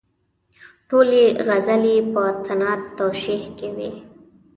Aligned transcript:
ټولې 0.89 1.23
غزلې 1.47 1.93
یې 1.97 2.03
په 2.13 2.23
صنعت 2.45 2.81
توشیح 2.97 3.43
کې 3.57 3.67
وې. 3.75 3.91